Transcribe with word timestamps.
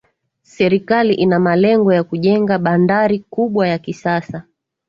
Serikali 0.41 1.13
ina 1.13 1.39
malengo 1.39 1.93
ya 1.93 2.03
kujenga 2.03 2.57
bandari 2.57 3.19
kubwa 3.19 3.67
ya 3.67 3.77
kisasa 3.77 4.43